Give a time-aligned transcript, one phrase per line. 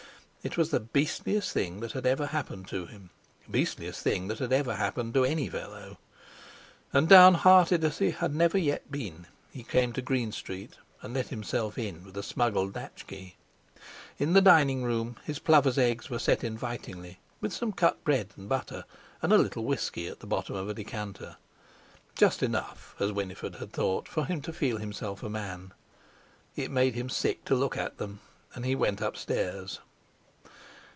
[0.43, 4.73] It was the beastliest thing that had ever happened to him—beastliest thing that had ever
[4.77, 5.99] happened to any fellow!
[6.91, 11.13] And, down hearted as he had never yet been, he came to Green Street, and
[11.13, 13.35] let himself in with a smuggled latch key.
[14.17, 18.49] In the dining room his plover's eggs were set invitingly, with some cut bread and
[18.49, 18.85] butter,
[19.21, 24.07] and a little whisky at the bottom of a decanter—just enough, as Winifred had thought,
[24.07, 25.71] for him to feel himself a man.
[26.55, 28.21] It made him sick to look at them,
[28.55, 29.79] and he went upstairs.